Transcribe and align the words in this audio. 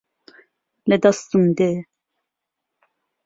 لە 0.89 0.97
دەستم 1.03 1.43
دێ 1.57 1.71